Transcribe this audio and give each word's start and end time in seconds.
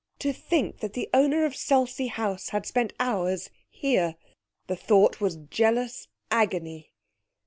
To 0.17 0.33
think 0.33 0.79
that 0.79 0.93
the 0.93 1.07
owner 1.13 1.45
of 1.45 1.55
Selsey 1.55 2.07
House 2.07 2.49
had 2.49 2.65
spent 2.65 2.91
hours 2.99 3.51
here! 3.69 4.15
The 4.65 4.75
thought 4.75 5.21
was 5.21 5.35
jealous 5.35 6.07
agony. 6.31 6.89